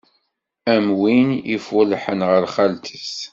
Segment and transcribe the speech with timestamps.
[0.73, 3.13] Am win iffullḥen ar xalt-is.